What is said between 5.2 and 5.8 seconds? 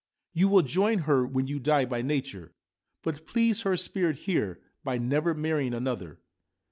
marrying